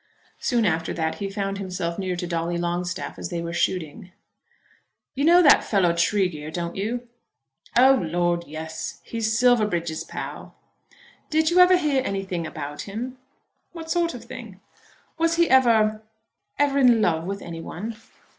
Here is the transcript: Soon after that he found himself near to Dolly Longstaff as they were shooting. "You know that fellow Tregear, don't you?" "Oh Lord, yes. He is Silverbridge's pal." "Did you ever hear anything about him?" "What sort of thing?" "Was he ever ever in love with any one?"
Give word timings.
Soon 0.39 0.65
after 0.65 0.93
that 0.95 1.19
he 1.19 1.29
found 1.29 1.59
himself 1.59 1.99
near 1.99 2.15
to 2.15 2.25
Dolly 2.25 2.57
Longstaff 2.57 3.19
as 3.19 3.29
they 3.29 3.39
were 3.39 3.53
shooting. 3.53 4.11
"You 5.13 5.23
know 5.23 5.43
that 5.43 5.63
fellow 5.63 5.93
Tregear, 5.93 6.49
don't 6.49 6.75
you?" 6.75 7.07
"Oh 7.77 7.93
Lord, 8.01 8.45
yes. 8.47 8.99
He 9.03 9.17
is 9.19 9.37
Silverbridge's 9.37 10.03
pal." 10.03 10.55
"Did 11.29 11.51
you 11.51 11.59
ever 11.59 11.77
hear 11.77 12.01
anything 12.03 12.47
about 12.47 12.81
him?" 12.89 13.19
"What 13.73 13.91
sort 13.91 14.15
of 14.15 14.23
thing?" 14.23 14.59
"Was 15.19 15.35
he 15.35 15.47
ever 15.51 16.01
ever 16.57 16.79
in 16.79 16.99
love 17.03 17.25
with 17.25 17.43
any 17.43 17.61
one?" 17.61 17.95